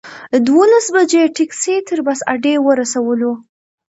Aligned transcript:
دولس 0.47 0.85
بجې 0.95 1.23
ټکسي 1.35 1.75
تر 1.87 1.99
بس 2.07 2.19
اډې 2.33 2.55
ورسولو. 2.65 3.31